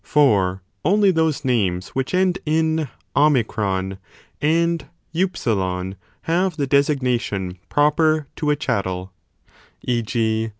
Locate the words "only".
0.83-1.11